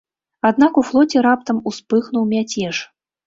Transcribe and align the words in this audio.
Аднак 0.49 0.79
у 0.81 0.83
флоце 0.87 1.21
раптам 1.27 1.57
успыхнуў 1.73 2.27
мяцеж. 2.35 2.75